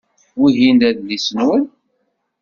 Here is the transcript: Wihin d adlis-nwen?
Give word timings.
Wihin 0.39 0.77
d 0.81 0.81
adlis-nwen? 0.89 1.65